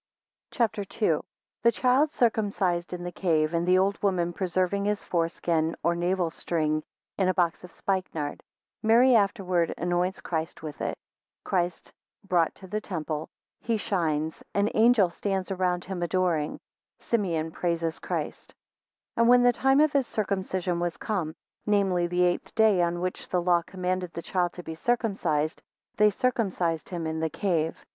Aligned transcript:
CHAP. 0.49 0.79
II. 0.79 1.11
1 1.11 1.21
The 1.61 1.71
child 1.71 2.09
circumcised 2.09 2.91
in 2.91 3.03
the 3.03 3.11
cave, 3.11 3.51
2 3.51 3.55
and 3.57 3.67
the 3.67 3.77
old 3.77 4.01
woman 4.01 4.33
preserving 4.33 4.85
his 4.85 5.03
foreskin 5.03 5.75
or 5.83 5.93
navel 5.95 6.31
string 6.31 6.81
in 7.19 7.27
a 7.27 7.35
box 7.35 7.63
of 7.63 7.71
spikenard, 7.71 8.41
Mary 8.81 9.13
afterwards 9.15 9.73
anoints 9.77 10.19
Christ 10.19 10.63
with 10.63 10.81
it. 10.81 10.97
5 11.43 11.43
Christ 11.43 11.93
brought 12.23 12.55
to 12.55 12.65
the 12.65 12.81
temple; 12.81 13.29
6 13.59 13.67
He 13.67 13.77
shines, 13.77 14.37
7 14.37 14.43
and 14.55 14.71
angels 14.73 15.13
stand 15.13 15.51
around 15.51 15.85
him 15.85 16.01
adoring. 16.01 16.55
8 16.99 17.01
Simeon 17.01 17.51
praises 17.51 17.99
Christ. 17.99 18.55
AND 19.15 19.27
when 19.29 19.43
the 19.43 19.53
time 19.53 19.79
of 19.79 19.93
his 19.93 20.07
circumcision 20.07 20.79
was 20.79 20.97
come: 20.97 21.35
namely, 21.67 22.07
the 22.07 22.23
eighth 22.23 22.55
day, 22.55 22.81
on 22.81 23.01
which 23.01 23.29
the 23.29 23.39
law 23.39 23.61
commanded 23.61 24.13
the 24.13 24.23
child 24.23 24.53
to 24.53 24.63
be 24.63 24.73
circumcised; 24.73 25.61
they 25.97 26.09
circumcised 26.09 26.89
him 26.89 27.05
in 27.05 27.19
the 27.19 27.29
cave. 27.29 27.85